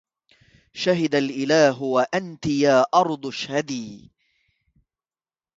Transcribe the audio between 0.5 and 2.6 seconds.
شهد الإله وأنت